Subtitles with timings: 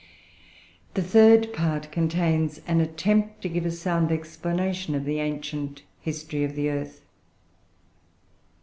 [0.95, 6.43] The third part contains an "Attempt to give a sound explanation of the ancient history
[6.43, 7.01] of the earth."